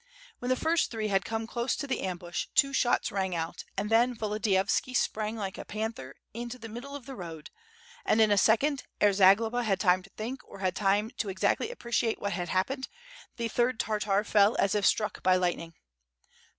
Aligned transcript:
When 0.39 0.49
the 0.49 0.55
first 0.55 0.89
three 0.89 1.09
had 1.09 1.25
come 1.25 1.45
close 1.45 1.75
to 1.75 1.85
the 1.85 2.01
ambush, 2.01 2.47
two 2.55 2.73
shots 2.73 3.11
rang 3.11 3.35
out, 3.35 3.63
and 3.77 3.91
then 3.91 4.15
Volodiyovski 4.15 4.95
sprang 4.95 5.35
like 5.37 5.59
a 5.59 5.63
panther 5.63 6.15
into 6.33 6.57
the 6.57 6.67
middle 6.69 6.95
of 6.95 7.05
the 7.05 7.15
road, 7.15 7.51
and 8.03 8.19
in 8.19 8.31
a 8.31 8.35
second, 8.39 8.85
ere 8.99 9.13
Zagloba 9.13 9.61
had 9.63 9.79
time 9.79 10.01
to 10.01 10.09
think, 10.17 10.41
or 10.43 10.57
had 10.57 10.75
time 10.75 11.11
to 11.17 11.29
exactly 11.29 11.69
appreciate 11.69 12.19
what 12.19 12.33
had 12.33 12.49
happened, 12.49 12.87
the 13.37 13.47
third 13.47 13.79
Tartar 13.79 14.23
fell 14.23 14.55
as 14.57 14.73
if 14.73 14.87
struck 14.87 15.21
by 15.21 15.35
lightning. 15.35 15.75